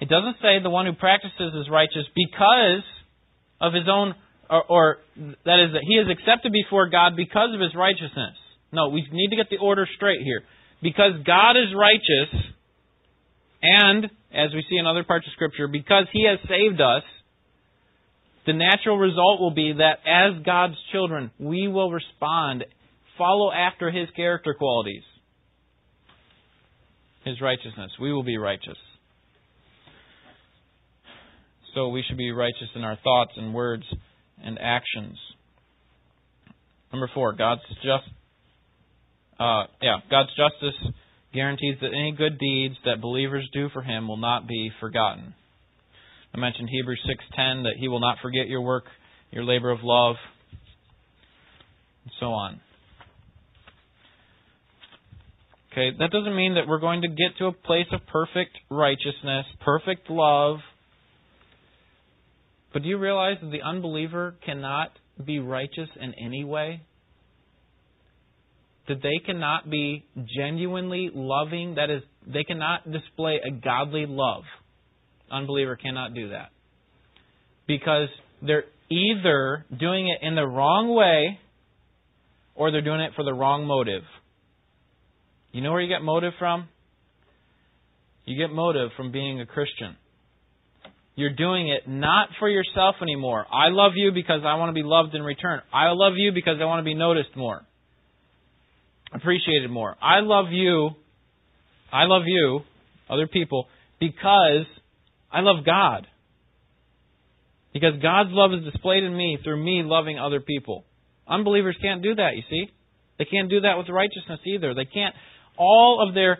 [0.00, 2.86] it doesn't say the one who practices is righteous because
[3.60, 4.14] of his own,
[4.48, 4.84] or, or
[5.18, 8.38] that is, that he is accepted before God because of his righteousness.
[8.72, 10.42] No, we need to get the order straight here.
[10.82, 12.30] Because God is righteous,
[13.62, 17.04] and, as we see in other parts of Scripture, because He has saved us,
[18.46, 22.64] the natural result will be that as God's children, we will respond,
[23.16, 25.02] follow after His character qualities,
[27.24, 27.92] His righteousness.
[28.00, 28.78] We will be righteous.
[31.74, 33.84] So we should be righteous in our thoughts and words
[34.42, 35.16] and actions.
[36.92, 38.04] Number four, God's just
[39.42, 40.92] uh, yeah, God's justice
[41.32, 45.34] guarantees that any good deeds that believers do for Him will not be forgotten.
[46.34, 48.84] I mentioned Hebrews 6:10 that He will not forget your work,
[49.30, 50.16] your labor of love,
[52.04, 52.60] and so on.
[55.72, 59.46] Okay, that doesn't mean that we're going to get to a place of perfect righteousness,
[59.64, 60.58] perfect love.
[62.72, 64.92] But do you realize that the unbeliever cannot
[65.24, 66.82] be righteous in any way?
[68.88, 70.04] that they cannot be
[70.36, 74.42] genuinely loving, that is, they cannot display a godly love.
[75.32, 76.50] Unbeliever cannot do that.
[77.66, 78.08] Because
[78.42, 81.38] they're either doing it in the wrong way
[82.54, 84.02] or they're doing it for the wrong motive.
[85.52, 86.68] You know where you get motive from?
[88.24, 89.96] You get motive from being a Christian.
[91.14, 93.46] You're doing it not for yourself anymore.
[93.52, 95.60] I love you because I want to be loved in return.
[95.72, 97.62] I love you because I want to be noticed more
[99.14, 99.96] appreciated more.
[100.00, 100.90] I love you.
[101.92, 102.60] I love you,
[103.10, 103.66] other people,
[104.00, 104.64] because
[105.32, 106.06] I love God.
[107.72, 110.84] Because God's love is displayed in me through me loving other people.
[111.26, 112.70] Unbelievers can't do that, you see?
[113.18, 114.74] They can't do that with righteousness either.
[114.74, 115.14] They can't
[115.56, 116.38] all of their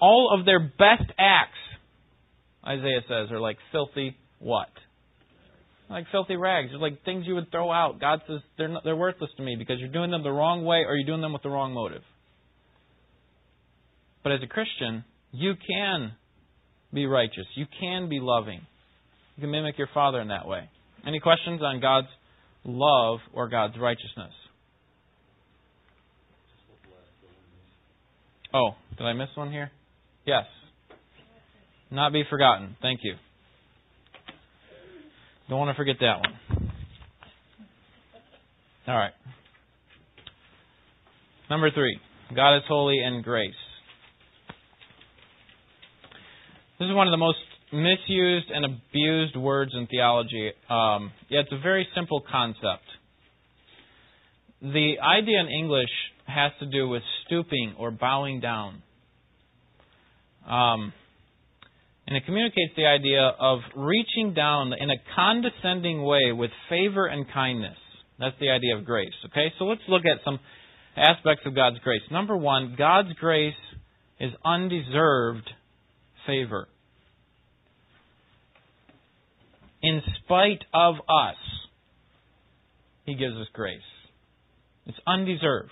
[0.00, 1.58] all of their best acts,
[2.66, 4.68] Isaiah says, are like filthy what?
[5.92, 6.70] like filthy rags.
[6.70, 8.00] They're like things you would throw out.
[8.00, 10.84] God says they're not, they're worthless to me because you're doing them the wrong way
[10.86, 12.02] or you're doing them with the wrong motive.
[14.22, 16.12] But as a Christian, you can
[16.92, 17.46] be righteous.
[17.54, 18.60] You can be loving.
[19.36, 20.68] You can mimic your Father in that way.
[21.06, 22.08] Any questions on God's
[22.64, 24.32] love or God's righteousness?
[28.54, 29.70] Oh, did I miss one here?
[30.26, 30.44] Yes.
[31.90, 32.76] Not be forgotten.
[32.82, 33.14] Thank you.
[35.48, 36.70] Don't want to forget that one.
[38.88, 39.12] All right.
[41.48, 41.98] Number three
[42.34, 43.52] God is holy and grace.
[46.78, 47.38] This is one of the most
[47.72, 50.52] misused and abused words in theology.
[50.68, 52.84] Um, yeah, it's a very simple concept.
[54.60, 55.90] The idea in English
[56.26, 58.82] has to do with stooping or bowing down.
[60.48, 60.92] Um,
[62.06, 67.26] and it communicates the idea of reaching down in a condescending way with favor and
[67.32, 67.76] kindness.
[68.18, 69.12] That's the idea of grace.
[69.26, 70.38] Okay, so let's look at some
[70.96, 72.02] aspects of God's grace.
[72.10, 73.54] Number one, God's grace
[74.20, 75.48] is undeserved
[76.26, 76.68] favor.
[79.82, 81.36] In spite of us,
[83.04, 83.80] He gives us grace.
[84.86, 85.70] It's undeserved.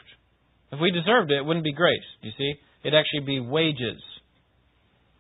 [0.73, 1.99] If we deserved it, it wouldn't be grace.
[2.23, 2.55] You see?
[2.83, 4.03] It'd actually be wages.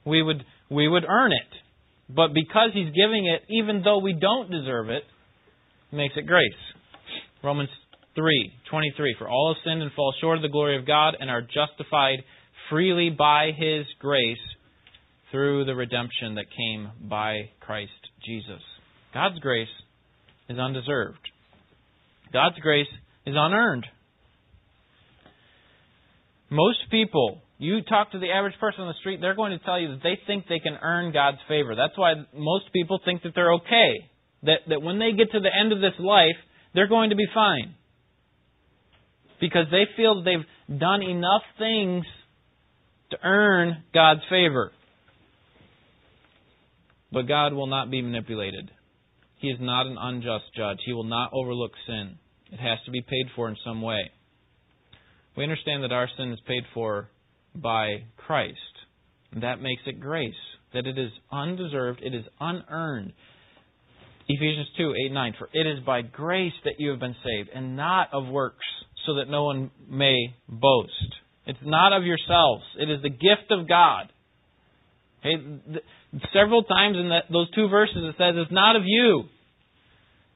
[0.05, 2.14] We would we would earn it.
[2.14, 5.03] But because He's giving it, even though we don't deserve it,
[5.93, 6.45] makes it grace.
[7.43, 7.69] Romans
[8.14, 9.16] 3 23.
[9.19, 12.24] For all have sinned and fall short of the glory of God and are justified
[12.70, 14.39] freely by His grace
[15.31, 17.91] through the redemption that came by Christ
[18.24, 18.62] Jesus.
[19.14, 19.68] God's grace
[20.49, 21.18] is undeserved.
[22.33, 22.89] God's grace
[23.26, 23.87] is unearned.
[26.51, 29.78] Most people you talk to the average person on the street, they're going to tell
[29.78, 31.76] you that they think they can earn God's favor.
[31.76, 34.09] That's why most people think that they're okay.
[34.45, 36.41] That, that when they get to the end of this life,
[36.74, 37.74] they're going to be fine.
[39.43, 42.07] Because they feel that they've done enough things
[43.11, 44.72] to earn God's favor.
[47.13, 48.71] But God will not be manipulated.
[49.39, 50.79] He is not an unjust judge.
[50.85, 52.19] He will not overlook sin.
[52.53, 54.11] It has to be paid for in some way.
[55.37, 57.09] we understand that our sin is paid for
[57.55, 58.59] by Christ.
[59.41, 60.35] That makes it grace,
[60.75, 63.13] that it is undeserved, it is unearned.
[64.29, 65.35] Ephesians 2 8 9.
[65.39, 68.67] For it is by grace that you have been saved, and not of works,
[69.07, 71.15] so that no one may boast.
[71.47, 74.13] It's not of yourselves, it is the gift of God.
[75.21, 75.83] Okay?
[76.33, 79.25] Several times in that, those two verses it says it's not of you.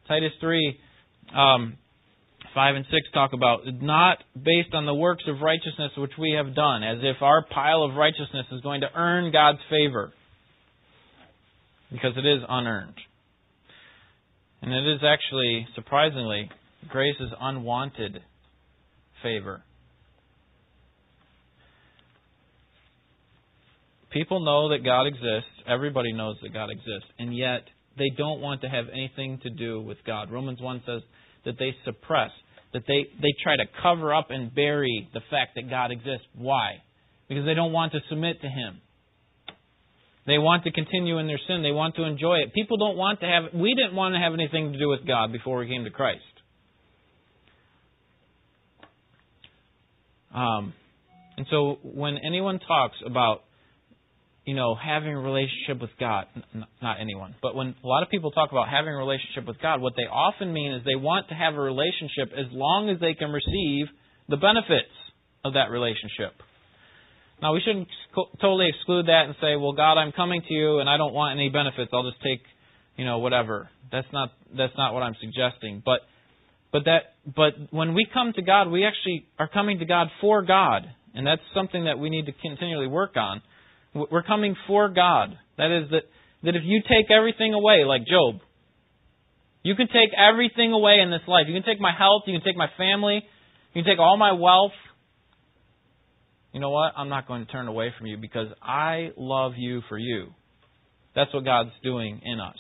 [0.07, 0.79] Titus 3
[1.35, 1.79] um,
[2.55, 6.55] 5 and 6 talk about not based on the works of righteousness which we have
[6.55, 10.13] done, as if our pile of righteousness is going to earn God's favor.
[11.91, 12.95] Because it is unearned.
[14.63, 16.51] And it is actually, surprisingly,
[16.89, 18.21] grace is unwanted
[19.23, 19.63] favor.
[24.15, 25.51] People know that God exists.
[25.69, 27.11] Everybody knows that God exists.
[27.19, 27.63] And yet,
[27.99, 30.31] they don't want to have anything to do with God.
[30.31, 31.03] Romans 1 says
[31.45, 32.31] that they suppress,
[32.73, 36.27] that they, they try to cover up and bury the fact that God exists.
[36.37, 36.83] Why?
[37.29, 38.81] Because they don't want to submit to Him.
[40.29, 41.65] They want to continue in their sin.
[41.65, 42.55] They want to enjoy it.
[42.55, 45.33] People don't want to have, we didn't want to have anything to do with God
[45.33, 46.23] before we came to Christ.
[50.33, 50.73] Um,
[51.37, 53.43] and so when anyone talks about
[54.45, 56.27] you know, having a relationship with God,
[56.83, 59.81] not anyone, but when a lot of people talk about having a relationship with God,
[59.81, 63.15] what they often mean is they want to have a relationship as long as they
[63.15, 63.87] can receive
[64.29, 64.93] the benefits
[65.45, 66.33] of that relationship.
[67.41, 67.89] Now, we shouldn't
[68.41, 71.39] totally exclude that and say, well, God, I'm coming to you and I don't want
[71.39, 71.91] any benefits.
[71.93, 72.41] I'll just take,
[72.97, 73.71] you know, whatever.
[73.91, 75.83] That's not, that's not what I'm suggesting.
[75.85, 76.01] But,
[76.73, 80.43] but that, but when we come to God, we actually are coming to God for
[80.43, 80.83] God.
[81.15, 83.43] And that's something that we need to continually work on
[83.95, 85.39] we're coming for God.
[85.57, 86.03] That is, that,
[86.43, 88.41] that if you take everything away, like Job,
[89.63, 91.45] you can take everything away in this life.
[91.49, 93.23] You can take my health, you can take my family,
[93.73, 94.73] you can take all my wealth.
[96.53, 96.93] You know what?
[96.97, 100.29] I'm not going to turn away from you because I love you for you.
[101.17, 102.57] That's what God's doing in us.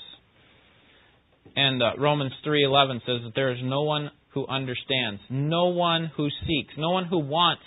[1.56, 6.28] And uh, Romans 3:11 says that there is no one who understands, no one who
[6.46, 7.62] seeks, no one who wants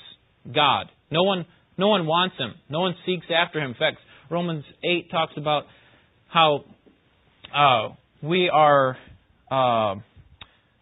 [0.54, 1.46] God, no one
[1.78, 2.54] no one wants him.
[2.70, 3.72] No one seeks after him.
[3.72, 3.98] In fact,
[4.30, 5.64] Romans 8 talks about
[6.28, 6.66] how
[7.56, 8.98] uh, we are
[9.50, 9.96] uh,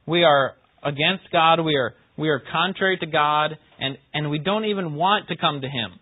[0.08, 1.60] we are against God.
[1.62, 5.62] We are we are contrary to God, and and we don't even want to come
[5.62, 6.00] to Him.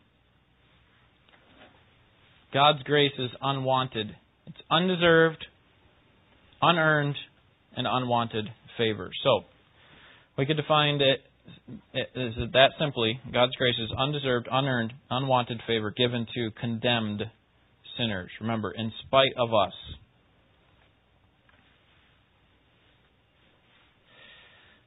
[2.54, 4.16] God's grace is unwanted.
[4.48, 5.44] It's undeserved,
[6.62, 7.16] unearned,
[7.76, 8.46] and unwanted
[8.78, 9.10] favor.
[9.24, 9.42] So
[10.38, 11.22] we could define it
[11.94, 17.24] is that simply God's grace is undeserved, unearned, unwanted favor given to condemned
[17.98, 18.30] sinners.
[18.42, 19.74] Remember, in spite of us.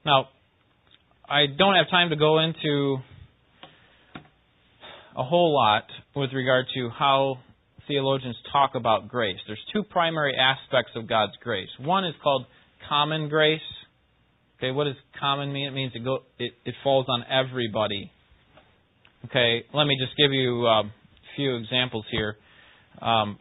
[0.05, 0.29] Now,
[1.29, 2.99] I don't have time to go into
[5.17, 5.85] a whole lot
[6.15, 7.39] with regard to how
[7.89, 9.39] theologians talk about grace.
[9.47, 11.69] There's two primary aspects of God's grace.
[11.81, 12.47] One is called
[12.89, 13.61] common grace,
[14.59, 15.67] Okay, what does common mean?
[15.67, 18.11] It means it go it, it falls on everybody.
[19.27, 22.37] Okay, let me just give you um, a few examples here.
[23.03, 23.39] Um,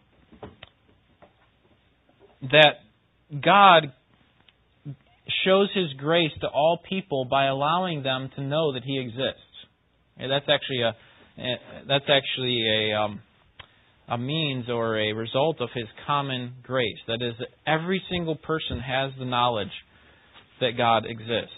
[2.42, 2.76] that
[3.42, 3.94] God
[5.46, 9.42] shows His grace to all people by allowing them to know that He exists.
[10.18, 10.96] Okay, that's actually a
[11.88, 13.22] that's actually a um,
[14.10, 16.98] a means or a result of His common grace.
[17.08, 17.34] That is,
[17.66, 19.72] every single person has the knowledge
[20.62, 21.52] that God exists.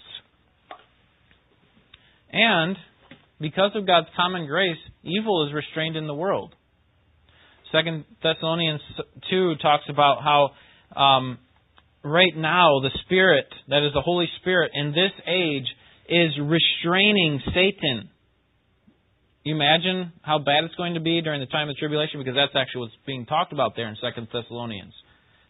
[2.32, 2.76] And
[3.40, 6.54] because of God's common grace, evil is restrained in the world.
[7.72, 8.82] Second Thessalonians
[9.30, 11.38] 2 talks about how um,
[12.04, 15.68] right now the Spirit, that is the Holy Spirit, in this age
[16.10, 18.10] is restraining Satan.
[19.44, 22.20] You imagine how bad it's going to be during the time of tribulation?
[22.20, 24.94] Because that's actually what's being talked about there in Second Thessalonians.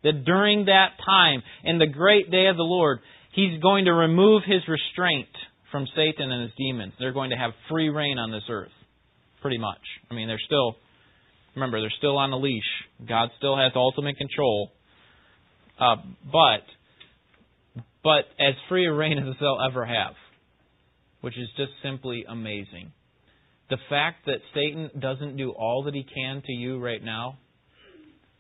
[0.04, 3.00] That during that time, in the great day of the Lord,
[3.38, 5.30] He's going to remove his restraint
[5.72, 6.94] from Satan and his demons.
[6.98, 8.72] They're going to have free reign on this earth,
[9.44, 9.82] pretty much.
[10.10, 10.76] I mean, they're still,
[11.54, 12.64] remember, they're still on a leash.
[13.08, 14.72] God still has ultimate control.
[15.80, 16.66] Uh, but,
[18.04, 20.16] but as free a reign as they'll ever have,
[21.22, 22.92] which is just simply amazing.
[23.70, 27.38] The fact that Satan doesn't do all that he can to you right now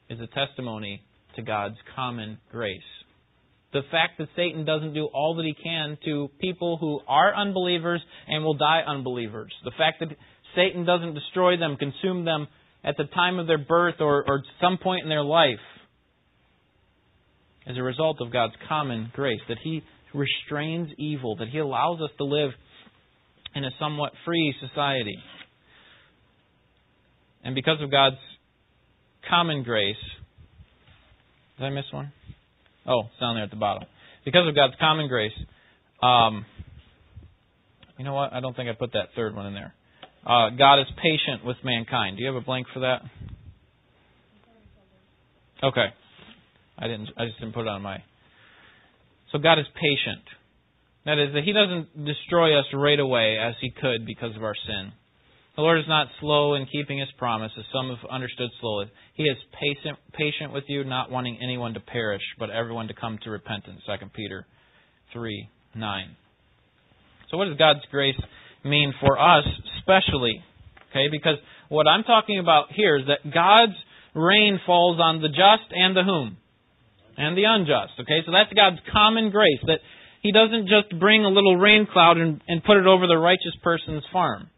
[0.10, 1.04] is a testimony
[1.36, 2.82] to God's common grace
[3.78, 8.02] the fact that Satan doesn't do all that he can to people who are unbelievers
[8.28, 9.54] and will die unbelievers.
[9.64, 10.10] The fact that
[10.56, 12.48] Satan doesn't destroy them, consume them
[12.84, 15.60] at the time of their birth or, or some point in their life
[17.68, 19.42] as a result of God's common grace.
[19.48, 22.50] That he restrains evil, that he allows us to live
[23.54, 25.18] in a somewhat free society.
[27.44, 28.18] And because of God's
[29.30, 29.96] common grace,
[31.60, 32.12] did I miss one?
[32.88, 33.84] Oh, it's down there at the bottom.
[34.24, 35.34] Because of God's common grace,
[36.02, 36.46] um,
[37.98, 38.34] you know what?
[38.34, 39.74] I don't think I put that third one in there.
[40.26, 42.18] Uh, God is patient with mankind.
[42.18, 43.02] Do you have a blank for that?
[45.64, 45.88] Okay.
[46.78, 47.10] I didn't.
[47.18, 48.04] I just didn't put it on my.
[49.32, 50.24] So God is patient.
[51.06, 54.56] That is that He doesn't destroy us right away as He could because of our
[54.68, 54.92] sin.
[55.58, 58.92] The Lord is not slow in keeping His promise, as some have understood slowly.
[59.16, 63.18] He is patient, patient with you, not wanting anyone to perish, but everyone to come
[63.24, 63.82] to repentance.
[63.88, 64.46] Second Peter
[65.12, 66.16] three nine.
[67.32, 68.20] So, what does God's grace
[68.64, 69.46] mean for us,
[69.80, 70.44] especially?
[70.92, 71.38] Okay, because
[71.70, 73.74] what I'm talking about here is that God's
[74.14, 76.38] rain falls on the just and the whom?
[77.18, 77.94] And the unjust.
[78.00, 79.80] Okay, so that's God's common grace, that
[80.22, 83.58] He doesn't just bring a little rain cloud and, and put it over the righteous
[83.64, 84.52] person's farm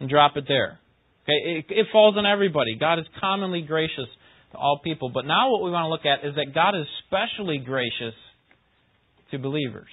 [0.00, 0.78] and drop it there.
[1.24, 2.76] Okay, it, it falls on everybody.
[2.78, 4.06] God is commonly gracious
[4.52, 5.10] to all people.
[5.12, 8.14] But now what we want to look at is that God is especially gracious
[9.32, 9.88] to believers.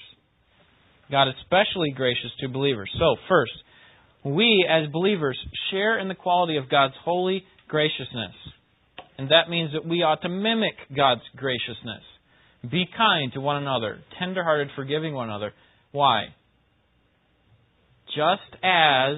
[1.09, 2.89] God is especially gracious to believers.
[2.99, 3.53] So, first,
[4.23, 5.37] we as believers
[5.71, 8.35] share in the quality of God's holy graciousness.
[9.17, 12.03] And that means that we ought to mimic God's graciousness.
[12.69, 15.51] Be kind to one another, tenderhearted, forgiving one another.
[15.91, 16.27] Why?
[18.07, 19.17] Just as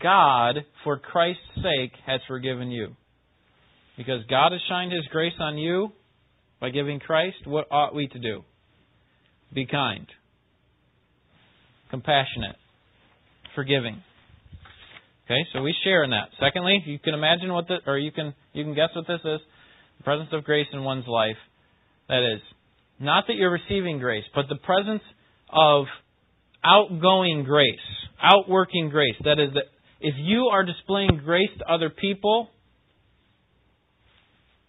[0.00, 2.96] God, for Christ's sake, has forgiven you.
[3.96, 5.92] Because God has shined His grace on you
[6.60, 8.42] by giving Christ, what ought we to do?
[9.52, 10.06] Be kind
[11.94, 12.56] compassionate,
[13.54, 14.02] forgiving.
[15.26, 16.28] Okay, so we share in that.
[16.40, 19.40] Secondly, you can imagine what the, or you can you can guess what this is:
[19.98, 21.38] the presence of grace in one's life.
[22.08, 22.40] That is,
[22.98, 25.02] not that you're receiving grace, but the presence
[25.48, 25.86] of
[26.64, 27.86] outgoing grace,
[28.20, 29.14] outworking grace.
[29.24, 29.64] That is, that
[30.04, 32.50] if you are displaying grace to other people,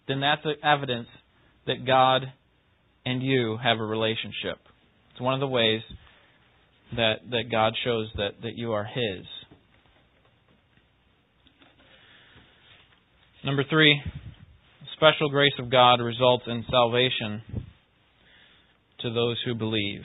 [0.08, 1.08] then that's evidence
[1.66, 2.22] that God
[3.04, 4.56] and you have a relationship.
[5.10, 5.82] It's one of the ways
[6.96, 9.26] that, that God shows that, that you are His.
[13.44, 14.00] Number three,
[14.96, 17.42] special grace of God results in salvation
[19.00, 20.00] to those who believe.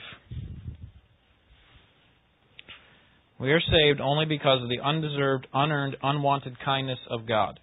[3.42, 7.58] We are saved only because of the undeserved, unearned, unwanted kindness of God.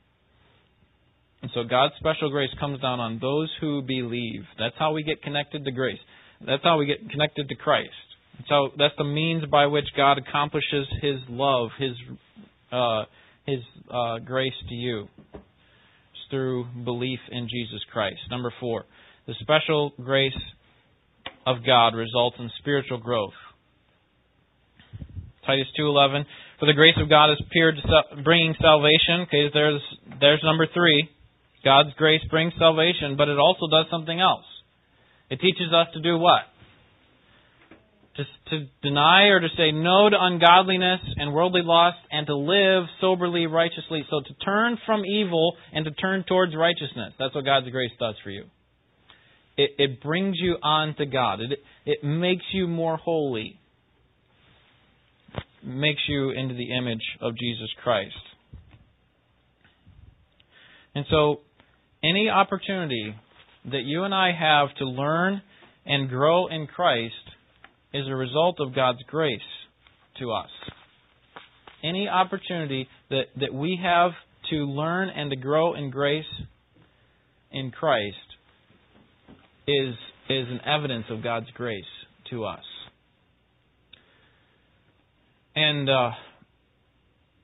[1.42, 4.44] And so God's special grace comes down on those who believe.
[4.58, 6.00] That's how we get connected to grace.
[6.46, 7.92] That's how we get connected to Christ.
[8.50, 11.92] So that's the means by which God accomplishes His love, His
[12.74, 13.04] uh,
[13.46, 13.60] His
[13.90, 18.20] uh, grace to you it's through belief in Jesus Christ.
[18.30, 18.84] Number four,
[19.28, 20.34] the special grace
[21.46, 23.34] of God results in spiritual growth.
[25.50, 26.30] Titus two eleven.
[26.60, 27.82] For the grace of God has appeared,
[28.24, 29.26] bringing salvation.
[29.26, 29.82] Okay, there's
[30.22, 31.10] there's number three.
[31.66, 34.46] God's grace brings salvation, but it also does something else.
[35.30, 36.46] It teaches us to do what?
[38.20, 42.84] to, to deny or to say no to ungodliness and worldly lust and to live
[43.00, 44.06] soberly, righteously.
[44.10, 47.14] So to turn from evil and to turn towards righteousness.
[47.18, 48.44] That's what God's grace does for you.
[49.58, 51.40] It, it brings you on to God.
[51.42, 53.59] It, it makes you more holy.
[55.64, 58.16] Makes you into the image of Jesus Christ.
[60.96, 61.42] And so,
[62.04, 63.14] any opportunity
[63.66, 65.42] that you and I have to learn
[65.86, 67.14] and grow in Christ
[67.94, 69.40] is a result of God's grace
[70.20, 70.50] to us.
[71.84, 74.12] Any opportunity that, that we have
[74.50, 76.26] to learn and to grow in grace
[77.52, 78.16] in Christ
[79.68, 79.96] is,
[80.30, 81.84] is an evidence of God's grace
[82.30, 82.64] to us.
[85.62, 86.12] And uh,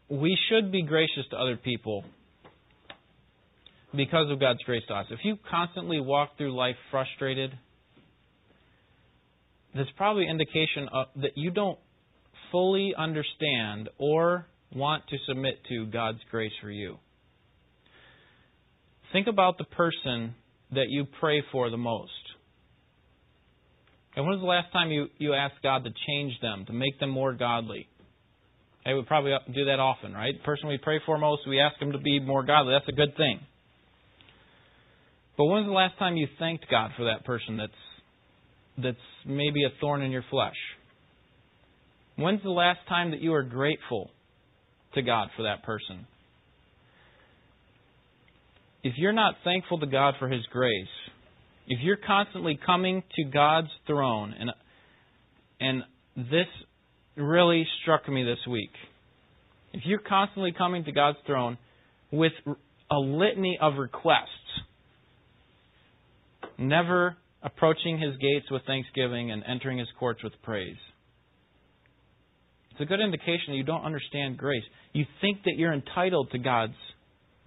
[0.07, 2.05] we should be gracious to other people
[3.93, 5.07] because of God's grace to us.
[5.09, 7.51] If you constantly walk through life frustrated,
[9.74, 11.78] there's probably indication of, that you don't
[12.53, 16.97] fully understand or want to submit to God's grace for you.
[19.11, 20.36] Think about the person
[20.72, 22.11] that you pray for the most.
[24.16, 26.97] And when was the last time you, you asked God to change them, to make
[27.01, 27.89] them more godly?
[28.86, 30.38] Hey, we probably do that often, right?
[30.38, 32.73] The person we pray for most, we ask them to be more godly.
[32.73, 33.39] That's a good thing.
[35.38, 37.71] But when was the last time you thanked God for that person that's
[38.77, 40.55] that's maybe a thorn in your flesh?
[42.15, 44.11] When's the last time that you are grateful
[44.93, 46.05] to God for that person?
[48.83, 50.88] If you're not thankful to God for His grace,
[51.67, 54.51] if you're constantly coming to God's throne and
[55.59, 55.83] and
[56.15, 56.47] this
[57.16, 58.72] really struck me this week.
[59.74, 61.57] If you're constantly coming to God's throne
[62.11, 62.34] with
[62.91, 64.30] a litany of requests,
[66.57, 70.78] never approaching his gates with thanksgiving and entering his courts with praise.
[72.72, 74.63] It's a good indication that you don't understand grace.
[74.93, 76.74] You think that you're entitled to God's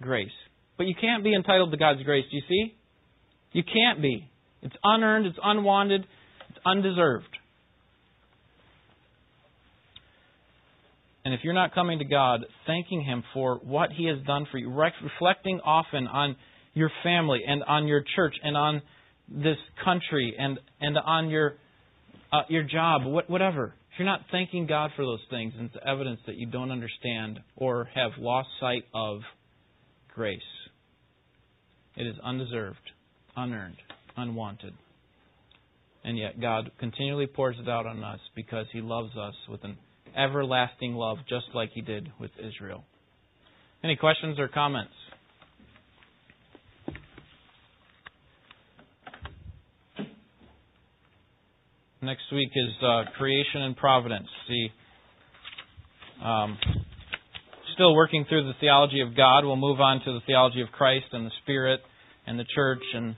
[0.01, 0.29] grace.
[0.77, 2.75] But you can't be entitled to God's grace, do you see?
[3.51, 4.27] You can't be.
[4.61, 6.05] It's unearned, it's unwanted,
[6.49, 7.37] it's undeserved.
[11.25, 14.57] And if you're not coming to God, thanking Him for what He has done for
[14.57, 16.35] you, reflecting often on
[16.73, 18.81] your family and on your church and on
[19.27, 21.55] this country and, and on your,
[22.31, 23.73] uh, your job, whatever.
[23.91, 27.89] If you're not thanking God for those things, it's evidence that you don't understand or
[27.93, 29.19] have lost sight of
[30.15, 30.39] grace.
[31.97, 32.77] It is undeserved,
[33.35, 33.75] unearned,
[34.15, 34.73] unwanted.
[36.05, 39.77] And yet God continually pours it out on us because He loves us with an
[40.15, 42.83] everlasting love, just like He did with Israel.
[43.83, 44.93] Any questions or comments?
[52.01, 54.27] Next week is uh, creation and providence.
[54.47, 54.69] See,
[56.23, 56.57] um,
[57.73, 59.45] still working through the theology of God.
[59.45, 61.81] We'll move on to the theology of Christ and the Spirit
[62.27, 63.15] and the church and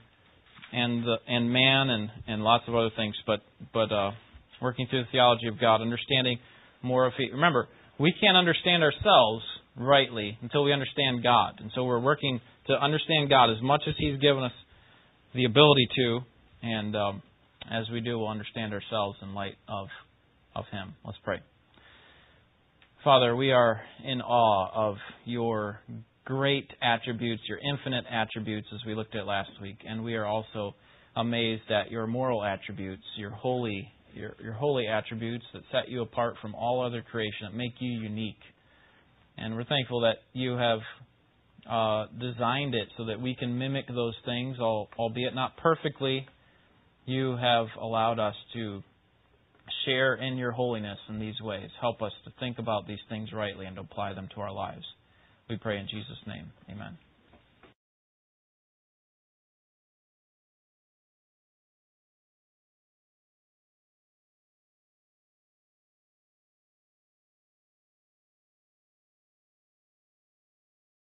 [0.72, 3.14] and the, and man and and lots of other things.
[3.26, 3.40] But
[3.72, 4.12] but uh,
[4.60, 6.38] working through the theology of God, understanding
[6.82, 7.12] more of.
[7.18, 7.68] Remember,
[7.98, 9.44] we can't understand ourselves
[9.76, 13.94] rightly until we understand God, and so we're working to understand God as much as
[13.98, 14.52] He's given us
[15.34, 16.20] the ability to,
[16.62, 17.22] and um,
[17.70, 19.88] as we do, we'll understand ourselves in light of
[20.54, 20.94] of Him.
[21.04, 21.40] Let's pray.
[23.04, 25.80] Father, we are in awe of your
[26.24, 30.74] great attributes, your infinite attributes, as we looked at last week, and we are also
[31.16, 36.36] amazed at your moral attributes, your holy your, your holy attributes that set you apart
[36.40, 38.40] from all other creation, that make you unique.
[39.38, 40.80] And we're thankful that you have
[41.68, 46.26] uh, designed it so that we can mimic those things, albeit not perfectly.
[47.06, 48.82] You have allowed us to
[49.84, 51.70] share in your holiness in these ways.
[51.80, 54.84] Help us to think about these things rightly and to apply them to our lives.
[55.48, 56.50] We pray in Jesus' name.
[56.70, 56.96] Amen.